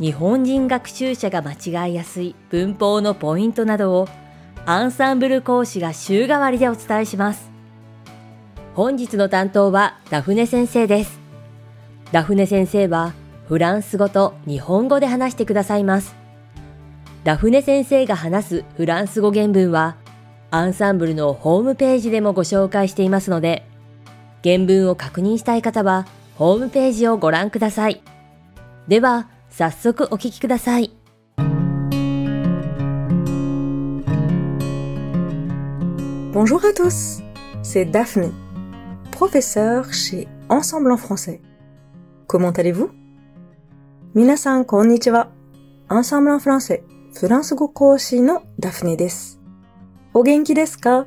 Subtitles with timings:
[0.00, 4.08] 日本人学習者が間違いやすい文法のポイントなどを
[4.64, 7.50] アンサンブル講師が週替わりでお伝えします。
[8.74, 11.20] 本日の担当はダフネ先生です。
[12.12, 13.12] ダフネ先生は
[13.46, 16.14] フランス語と日本語で話してくださいます。
[17.22, 19.96] ダフネ先生が話すフランス語原文は
[20.50, 23.66] アンサンブルのホームページでもご紹介していますので、
[24.42, 28.00] 原文を確認したい方はホームページをご覧ください。
[28.88, 30.91] では、早速お聞きください。
[36.33, 37.21] Bonjour à tous,
[37.63, 38.29] c'est Daphné,
[39.11, 41.39] professeure chez Ensemble en français.
[42.27, 42.89] Comment allez-vous
[44.13, 45.29] 皆さんこんにちは。
[45.87, 46.83] Ensemble en français
[47.13, 49.39] フランス語講師のダフネです。
[50.13, 51.05] お元気ですか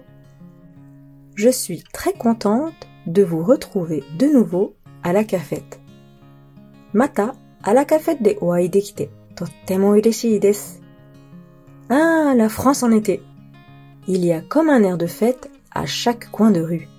[1.36, 2.72] Je suis très contente
[3.06, 5.78] de vous retrouver de nouveau à la cafette.
[6.92, 7.10] ま
[7.65, 10.81] à la cafette de oai dekite, tottemo ireshii desu.
[11.89, 13.21] Ah, la France en été.
[14.07, 16.89] Il y a comme un air de fête à chaque coin de rue.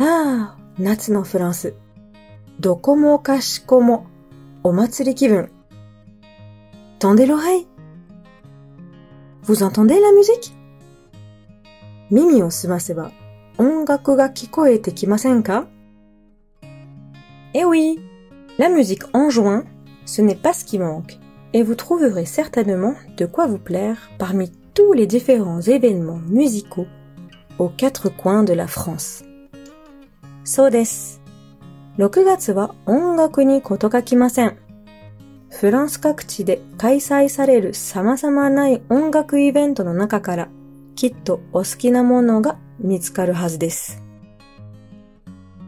[0.00, 1.68] Ah, natsu no France.
[2.58, 4.02] Doko mo kashiko mo,
[4.64, 5.46] omatsuri kibun.
[6.98, 7.66] Tendez l'oreille.
[9.44, 10.52] Vous entendez la musique?
[12.10, 13.12] Mimi o sumaseba,
[13.58, 15.68] ongaku ga kikoete kimasen ka?
[17.54, 18.00] Eh oui,
[18.57, 19.63] La musique en juin,
[20.05, 21.17] ce n'est pas ce qui manque,
[21.53, 26.87] et vous trouverez certainement de quoi vous plaire parmi tous les différents événements musicaux
[27.59, 29.23] aux quatre coins de la France.
[30.43, 34.57] So 6月は音楽にことがきません。
[35.51, 40.49] フランス各地で開催される様々な音楽イベントの中から
[40.95, 44.01] きっとお好きなものが見つかるはずです。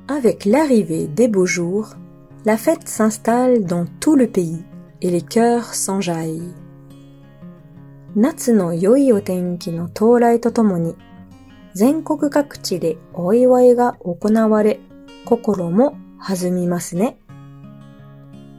[0.07, 1.95] Avec l'arrivée des beaux jours,
[2.44, 4.64] la fête s'installe dans tout le pays
[5.02, 6.54] et les cœurs s'enjaillent.
[8.16, 10.94] Natsu no yoi otenki no tourai to tomo ni,
[11.74, 14.80] zenkoku kakuchi de oiwai ga okonaware,
[15.24, 17.08] kokoro mo hazumimasu ne.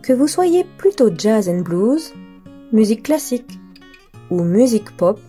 [0.04, 2.14] Que vous soyez plutôt jazz and blues,
[2.72, 3.60] musique classique
[4.30, 5.20] ou musique pop,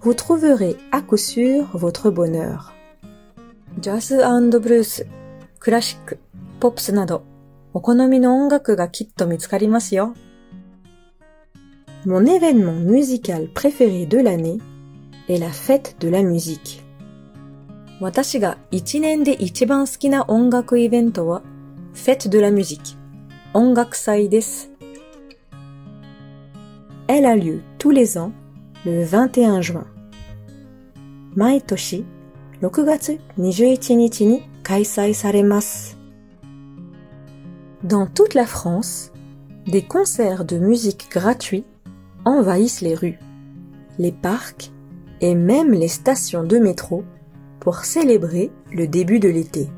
[0.00, 2.72] vous trouverez à coup sûr votre bonheur.
[3.82, 5.04] Jazz and blues,
[5.60, 6.16] classique,
[6.60, 7.22] pops など
[7.73, 10.13] クラシック、ポップスなど
[12.05, 14.59] Mon événement musical préféré de l'année
[15.27, 16.83] est la fête de la musique.
[17.99, 21.41] 私が一年で一番好きな音楽イベントは
[21.95, 22.95] Fête de la musique
[23.53, 24.69] 音楽祭です。
[27.07, 28.31] Elle a lieu tous les ans
[28.85, 29.85] le 21 juin.
[31.35, 32.05] 毎年
[32.61, 35.97] 6月21日に開催されます。
[37.83, 39.11] dans toute la France,
[39.67, 41.65] des concerts de musique gratuits
[42.25, 43.19] envahissent les rues,
[43.99, 44.71] les parcs
[45.21, 47.03] et même les stations de métro
[47.59, 49.69] pour célébrer le début de l'été.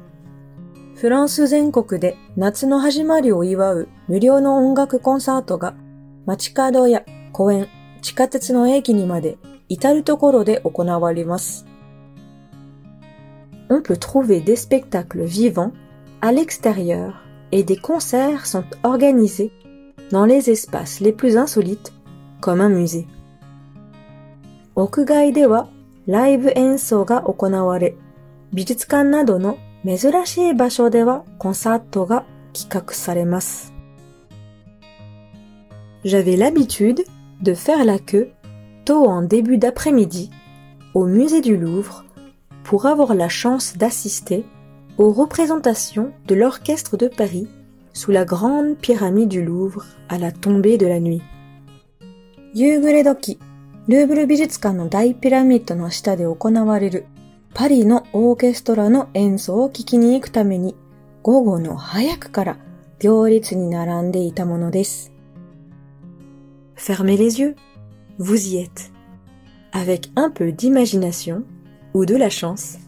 [0.98, 5.76] フランス全国で夏の始まりを祝う無料の音楽コンサートが
[6.26, 7.68] 街角や公園、
[8.02, 9.38] 地下鉄の駅にまで
[9.70, 11.68] 至るところで行われます。
[13.70, 15.72] On peut trouver des spectacles vivants
[16.20, 17.14] à l'extérieur
[17.52, 19.52] et des concerts sont organisés
[20.12, 21.94] dans les espaces les plus insolites,
[22.42, 23.08] comme un musée.
[24.76, 25.70] 屋外では
[26.06, 27.96] ライブ演奏が行われ、
[28.54, 33.74] 美術館などの珍しい場所ではコンサートが企画されます。
[36.04, 37.04] J'avais l'habitude
[37.42, 38.32] de faire la queue
[38.86, 40.30] tôt en début d'après-midi
[40.94, 42.06] au musée du Louvre
[42.64, 44.46] pour avoir la chance d'assister
[44.98, 47.48] aux représentations de l'Orchestre de Paris
[47.94, 51.22] sous la grande pyramide du Louvre à la tombée de la nuit.
[52.54, 53.38] 夕暮れ時、
[53.88, 57.06] ルーブル美術館の大ピラミッドの下で行われる
[57.54, 60.76] パリのオーケストラの演奏を聴きに行くために
[61.24, 62.58] 午後の早くから
[63.00, 65.12] 行列に並んでいたものです。
[66.76, 67.56] Fermez les yeux,
[68.20, 68.92] vous y êtes.
[69.72, 71.44] Avec un peu d'imagination
[71.94, 72.80] ou de la chance,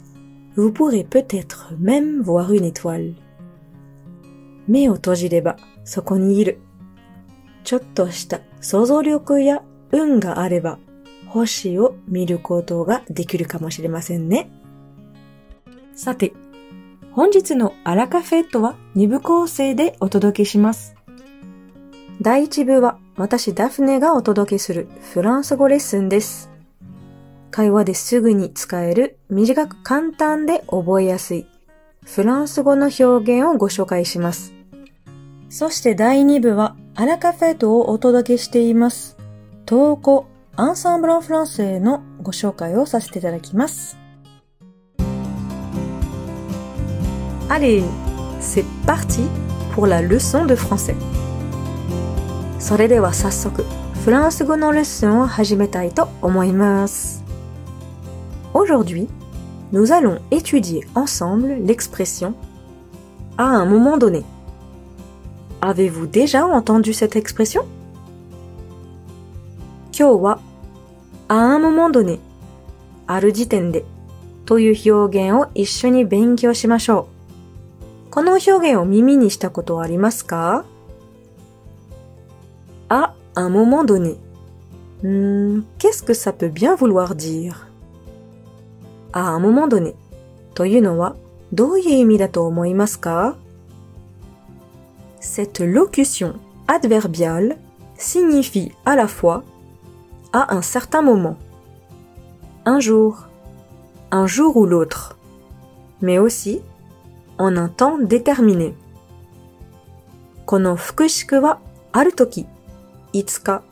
[0.57, 3.15] vous pourrez peut-être même voir une étoile.
[4.67, 6.61] 目を閉じればそこにいる。
[7.65, 10.79] ちょっとした想像力や運があれば、
[11.29, 14.51] 星を見ることができるかもしれませんね。
[15.95, 16.33] さて、
[17.13, 20.95] 本日のアラカフェットは2部構成でお届けします。
[22.21, 26.54] 第1部は私ダフネがお届けするフランス語レッスンです。
[27.55, 31.47] 会話ですぐに使える短く簡単で覚えやすい
[32.05, 34.53] フランス語の表現をご紹介します。
[35.51, 39.17] そして第2部はアラカフェットをお届けしています。
[39.67, 43.97] 投稿アンサンブルンフランスへのご紹介をさせていただきます。
[47.49, 47.85] Allez,
[48.41, 49.29] c'est parti
[49.77, 50.97] pour la leçon de français.
[52.59, 53.63] それでは早速、
[54.05, 57.24] フランス語のレッスンを始めたいと思います。
[58.54, 59.08] Aujourd'hui,
[59.72, 62.34] nous allons étudier ensemble l'expression
[63.38, 64.24] à un moment donné.
[65.62, 67.66] Avez-vous déjà entendu cette expression
[69.92, 70.40] 今日は
[71.28, 72.20] à un moment donné
[73.06, 73.84] ある時点で
[74.46, 77.08] という表現を一緒に勉強しましょ
[78.08, 78.12] う。
[78.12, 80.66] この表現を耳にしたことはありますか
[82.90, 84.16] À un moment donné.
[85.04, 87.68] Hmm, qu'est-ce que ça peut bien vouloir dire
[89.14, 89.96] à un moment donné
[90.54, 91.16] というのは
[91.54, 93.36] どういう意味だと思いますか
[95.20, 96.36] Cette locution
[96.68, 97.58] adverbiale
[97.98, 99.44] signifie à la fois
[100.32, 101.38] à un certain moment,
[102.66, 103.28] un jour,
[104.12, 105.18] un jour ou l'autre,
[106.02, 106.62] mais aussi
[107.38, 108.74] en un temps déterminé.
[110.46, 111.60] この副詞は
[111.92, 112.48] あるとき、
[113.14, 113.64] いつか、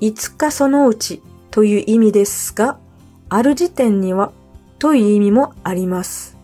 [0.00, 2.78] いつかそのうちという意味ですが、
[3.28, 4.32] ある時点には
[4.78, 6.36] という意味もあります。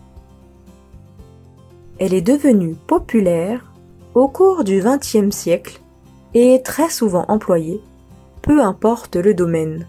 [1.97, 3.61] Elle est devenue populaire
[4.15, 5.81] au cours du XXe siècle
[6.33, 7.81] et est très souvent employée,
[8.41, 9.85] peu importe le domaine.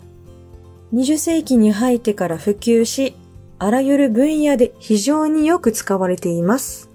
[0.93, 3.17] 20世紀に入ってから普及し、
[3.59, 6.91] あらゆる分野で非常によく使われています。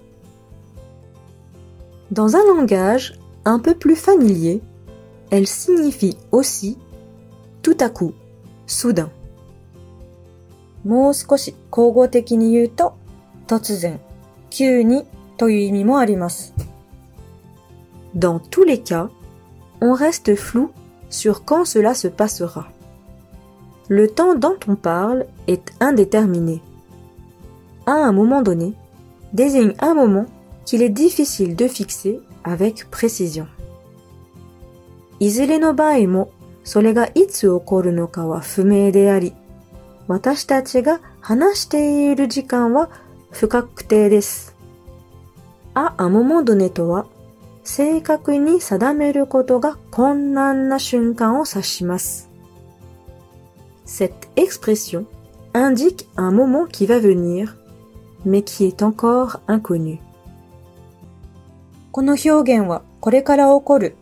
[2.12, 4.60] Dans un langage un peu plus familier,
[5.30, 6.78] elle signifie aussi
[7.62, 8.14] tout à coup,
[8.66, 9.10] soudain.
[10.84, 12.94] もう少し口語的に言うと、
[13.46, 14.00] 突然、
[14.50, 15.06] 急に
[15.36, 16.54] という意味もあります。
[18.14, 19.10] Dans tous les cas,
[19.80, 20.70] on reste flou
[21.08, 22.66] sur quand cela se passera.
[23.88, 26.60] Le temps dont on parle est indéterminé.
[27.86, 28.74] À un moment donné,
[29.32, 30.26] désigne un moment
[30.64, 33.46] qu'il est difficile de fixer avec précision.
[35.20, 36.30] いずれの場合も、
[36.64, 39.34] それがいつ起こるのかは不明であり、
[40.07, 42.89] 私たちが話している時間は
[43.31, 44.55] 不確定です。
[45.73, 47.05] あ、あももどねとは、
[47.63, 52.29] 正確に定めることが困難な瞬間を指します。
[53.85, 55.05] Cette expression
[55.53, 57.55] indique un moment qui va venir,
[58.25, 59.99] mais qui est encore inconnu.
[61.91, 63.95] この表現はこれから起こる、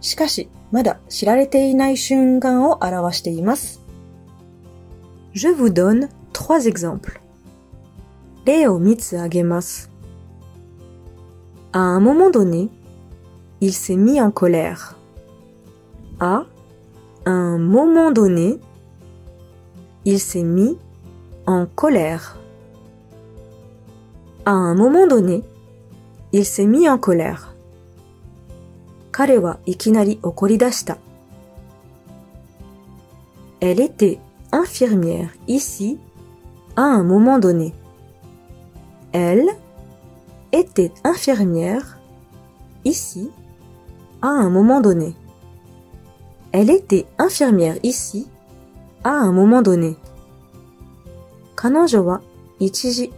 [0.00, 3.79] しかしまだ知られていない瞬間を表しています。
[5.32, 7.20] Je vous donne trois exemples.
[11.72, 12.68] À un moment donné,
[13.60, 14.96] il s'est mis en colère.
[16.18, 16.42] À
[17.26, 18.58] un moment donné,
[20.04, 20.76] il s'est mis
[21.46, 22.36] en colère.
[24.44, 25.44] À un moment donné,
[26.32, 27.54] il s'est mis en colère.
[33.60, 34.18] Elle était
[34.51, 35.99] infirmière ici
[36.75, 37.73] à un moment donné.
[39.11, 39.47] Elle
[40.51, 41.97] était infirmière
[42.83, 43.31] ici
[44.21, 45.15] à un moment donné.
[46.51, 48.27] Elle était infirmière ici
[49.03, 49.97] à un moment donné.
[51.55, 52.21] 彼女は
[52.59, 53.11] 一時、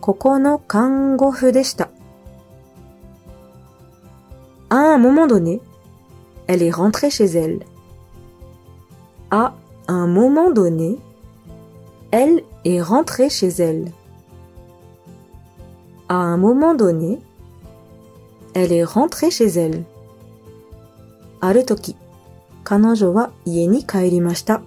[0.00, 1.90] ここの看護婦でした。
[4.68, 5.60] À un moment donné,
[6.46, 7.64] elle est rentrée chez elle.
[9.30, 9.54] À
[9.88, 10.98] un moment donné,
[12.10, 13.90] elle est rentrée chez elle.
[16.08, 17.20] À un moment donné,
[18.54, 19.84] elle est rentrée chez elle.
[21.44, 21.96] ある時、
[22.62, 24.62] 彼女は家に帰りました。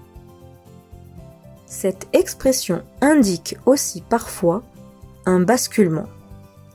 [1.68, 4.62] Cette expression indique aussi parfois
[5.26, 6.08] un basculement,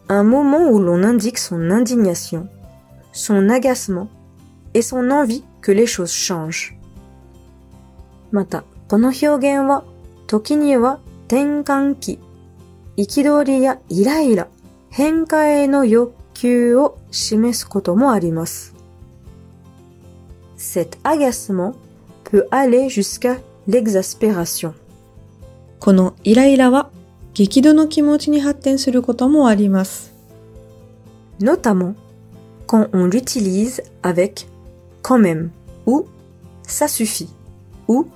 [0.08, 2.49] un moment où l'on indique son indignation,
[3.12, 4.08] son agacement
[4.72, 6.78] et son envie que les choses changent.
[8.35, 9.85] また、この表現は、
[10.27, 12.19] 時には転換期、
[12.97, 14.49] 憤りやイライラ、
[14.89, 18.75] 変化への欲求を示すこともあります。
[20.57, 21.75] cet agacement
[22.25, 23.37] peut aller jusqu'à
[23.69, 24.73] l'exaspération.
[25.79, 26.89] このイライラは
[27.33, 30.13] 激怒の気持ちに発展することもあります。
[31.39, 31.93] Notamment
[32.67, 34.45] quand on l'utilise avec
[35.01, 35.51] quand même
[35.85, 36.05] ou
[36.67, 37.29] ça suffit
[37.87, 38.07] ou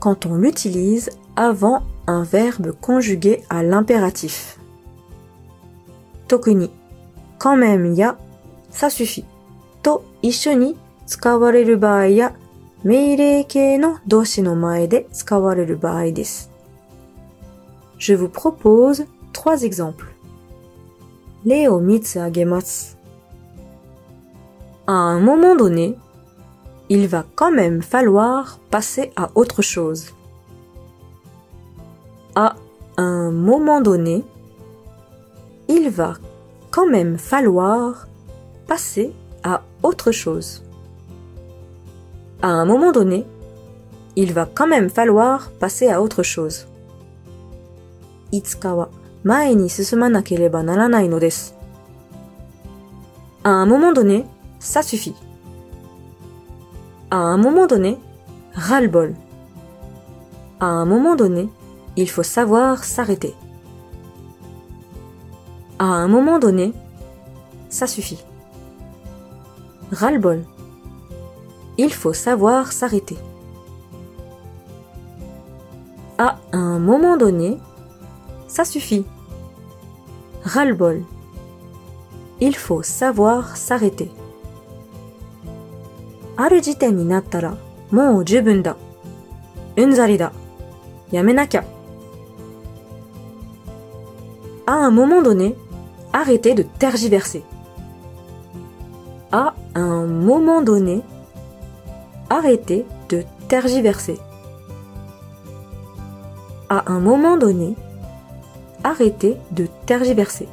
[0.00, 4.58] quand on l'utilise avant un verbe conjugué à l'impératif.
[6.26, 6.70] Tokuni,
[7.38, 8.16] quand même ya,
[8.70, 9.24] ça suffit.
[9.82, 10.76] To isho ni
[11.06, 12.32] tsukawareru baai ya,
[12.84, 16.48] meirei kei no doshi no mae de tsukawareru baai desu.
[17.98, 20.14] Je vous propose trois exemples.
[21.44, 22.18] Leo mitsu.
[24.86, 25.96] À un moment donné,
[26.88, 30.14] il va quand même falloir passer à autre chose.
[32.34, 32.56] À
[32.96, 34.24] un moment donné,
[35.68, 36.14] il va
[36.70, 38.06] quand même falloir
[38.66, 40.62] passer à autre chose
[42.42, 43.26] à un moment donné,
[44.16, 46.66] il va quand même falloir passer à autre chose.
[53.44, 54.24] À un moment donné,
[54.58, 55.14] ça suffit.
[57.10, 57.98] À un moment donné,
[58.52, 59.14] ras-le-bol.
[60.60, 61.48] À un moment donné,
[61.96, 63.34] il faut savoir s'arrêter.
[65.78, 66.74] À un moment donné,
[67.70, 68.22] ça suffit.
[69.90, 70.44] Ras-le-bol.
[71.78, 73.16] Il faut savoir s'arrêter.
[76.18, 77.58] À un moment donné,
[78.48, 79.06] ça suffit.
[80.44, 81.04] Ras-le-bol.
[82.40, 84.10] Il faut savoir s'arrêter.
[86.37, 87.57] ある時点になったら、
[87.91, 88.75] もう十分だ。
[89.75, 90.31] うんざりだ。
[91.11, 91.63] やめなきゃ。
[94.65, 95.55] À un moment donné,
[96.11, 97.43] arrêtez de tergiverser.
[99.31, 101.01] À un moment donné,
[102.29, 104.19] arrêtez de tergiverser.
[106.69, 107.75] À un moment donné,
[108.83, 110.47] arrêtez de tergiverser.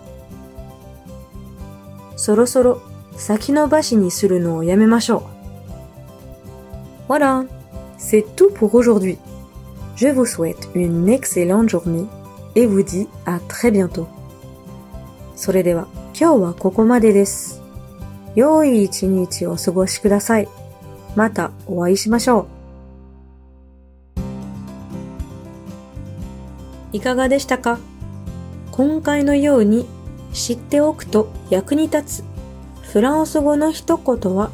[7.08, 7.46] Voilà,
[7.98, 9.18] c'est tout pour aujourd'hui.
[9.96, 12.06] Je vous souhaite une excellente journée
[12.56, 14.08] et vous dis à très bientôt.
[15.36, 15.88] それでは
[16.20, 17.62] 今日はここまでです。
[18.36, 20.48] 良い一日をお過ごしください。
[21.16, 22.56] またお会いしましょう。
[26.96, 27.78] いかがでしたか
[28.72, 29.86] 今回のように
[30.34, 32.24] 知っておくと役に立つ
[32.82, 34.50] フランス語の一言は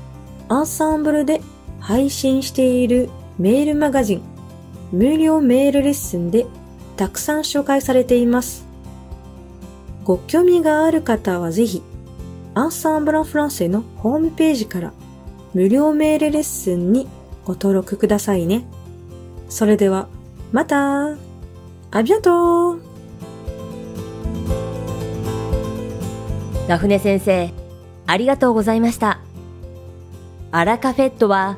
[0.49, 1.41] アンサンブルで
[1.81, 4.21] 配信しているメールマガジン
[4.91, 6.45] 無料メールレッスンで
[6.95, 8.65] たくさん紹介されています。
[10.03, 11.81] ご興味がある方はぜひ
[12.53, 14.93] アンサンブランフランセのホームページから
[15.53, 17.07] 無料メールレッスンに
[17.45, 18.65] ご登録くださいね。
[19.49, 20.07] それでは、
[20.51, 21.15] また
[21.91, 22.77] アビアト
[26.67, 27.51] ダフネ先生、
[28.07, 29.19] ありがとうございました。
[30.51, 31.57] アラカフェットは、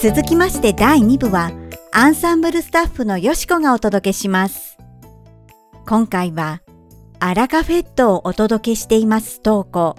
[0.00, 1.50] 続きまして第2部は
[1.90, 4.78] アンサンブルスタッフのよしこがお届けします。
[5.88, 6.62] 今回は
[7.18, 9.96] アラカフェットをお届けしています投稿。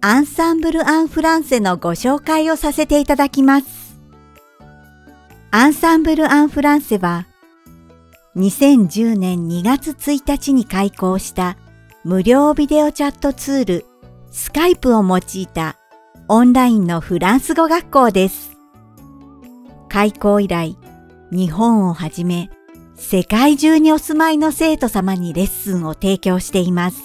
[0.00, 3.98] アンサンブル・アン・フランセのご紹介をさせていただきます。
[5.50, 7.26] アンサンブル・アン・フランセは、
[8.36, 11.56] 2010年2月1日に開校した
[12.04, 13.86] 無料ビデオチャットツール
[14.30, 15.78] スカイプを用いた
[16.28, 18.51] オンラインのフランス語学校です。
[19.92, 20.78] 開校以来、
[21.30, 22.48] 日本をはじめ
[22.94, 27.02] 世界中にお住まいの生徒様にレッスンを提供しています。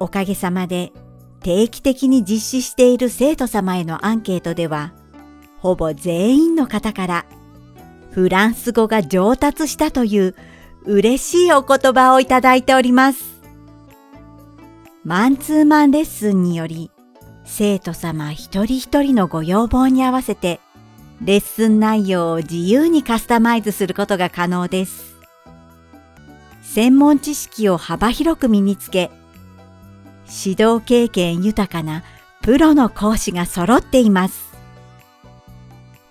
[0.00, 0.94] おかげさまで
[1.40, 4.94] 定期的に実施している生徒様へのアンケートでは、
[5.58, 7.26] ほぼ全員の方から、
[8.10, 10.34] フランス語が上達したという
[10.86, 13.42] 嬉しいお言葉をいただいております。
[15.04, 16.90] マンツーマンレッスンにより、
[17.44, 20.58] 生徒様一人一人のご要望に合わせて、
[21.22, 25.16] レッスン内容を自由にカスタマイズすることが可能です。
[26.62, 29.10] 専門知識を幅広く身につけ、
[30.28, 32.02] 指導経験豊かな
[32.42, 34.52] プロの講師が揃っています。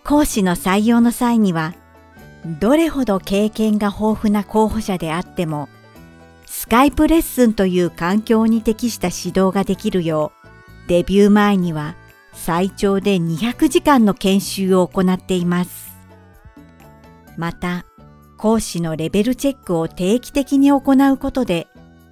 [0.04, 1.76] 講師の採用の際には、
[2.60, 5.70] どれほど経験が豊富な候補者であっても、
[6.46, 11.96] スカイプレッスンという環境に適した指導ができるよう、デビュー前には
[12.36, 15.96] 最長で200時間の研修を行っています。
[17.38, 17.86] また、
[18.38, 21.68] 講師のレベルチェックを定期的に行うことで、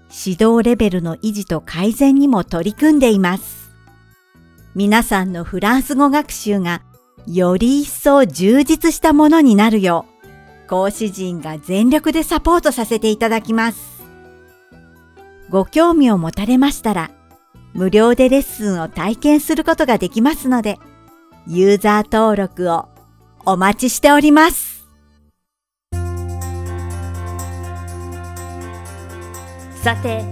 [0.09, 3.71] 指導レベルの維持と改善にも取り組んでいます。
[4.75, 6.81] 皆さんのフランス語学習が
[7.27, 10.05] より一層充実したものになるよ
[10.65, 14.03] う、講師陣が全力でサポートさせていただきます。
[15.49, 17.11] ご興味を持たれましたら、
[17.73, 20.77] 無料でレッスンを体験することができますので、
[21.47, 22.87] ユーザー登録を
[23.45, 24.85] お待ちしております。
[29.81, 30.23] さて、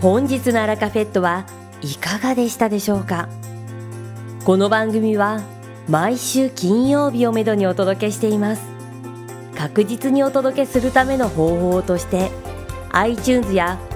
[0.00, 1.46] 本日のアラカフェットは
[1.82, 3.28] いかがでしたでしょうか？
[4.44, 5.42] この番組は
[5.88, 8.62] 毎週金曜日をめどにお届けしています。
[9.56, 12.30] 確実にお届けするための方法として
[12.92, 13.78] iTunes や